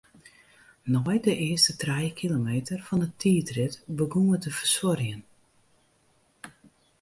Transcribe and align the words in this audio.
Nei 0.93 1.19
de 1.25 1.33
earste 1.47 1.73
trije 1.81 2.09
kilometer 2.21 2.77
fan 2.87 3.03
'e 3.05 3.09
tiidrit 3.19 3.75
begûn 3.97 4.31
er 4.35 4.41
te 4.43 4.51
fersuorjen. 4.57 5.21